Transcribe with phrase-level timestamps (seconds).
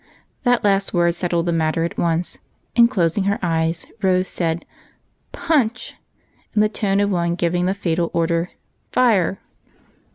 [0.41, 1.87] That last word settled the matter,
[2.75, 3.85] and, closing her eyes.
[4.01, 4.65] Rose said"
[5.47, 5.93] Punch!"
[6.55, 8.49] in the tone of one giving the fatal order"
[8.91, 9.37] Fire